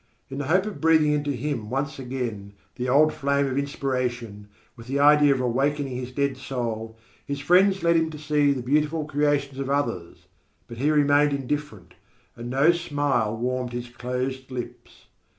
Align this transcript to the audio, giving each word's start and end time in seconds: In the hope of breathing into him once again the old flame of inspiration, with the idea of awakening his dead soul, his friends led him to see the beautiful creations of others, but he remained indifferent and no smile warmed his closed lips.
In 0.31 0.39
the 0.39 0.45
hope 0.47 0.65
of 0.65 0.81
breathing 0.81 1.11
into 1.11 1.29
him 1.31 1.69
once 1.69 1.99
again 1.99 2.53
the 2.75 2.89
old 2.89 3.13
flame 3.13 3.45
of 3.45 3.55
inspiration, 3.55 4.47
with 4.75 4.87
the 4.87 4.97
idea 4.97 5.31
of 5.31 5.39
awakening 5.39 5.95
his 5.95 6.11
dead 6.11 6.37
soul, 6.37 6.97
his 7.23 7.39
friends 7.39 7.83
led 7.83 7.95
him 7.95 8.09
to 8.09 8.17
see 8.17 8.51
the 8.51 8.63
beautiful 8.63 9.05
creations 9.05 9.59
of 9.59 9.69
others, 9.69 10.25
but 10.67 10.79
he 10.79 10.89
remained 10.89 11.33
indifferent 11.33 11.93
and 12.35 12.49
no 12.49 12.71
smile 12.71 13.37
warmed 13.37 13.73
his 13.73 13.89
closed 13.89 14.49
lips. 14.49 15.05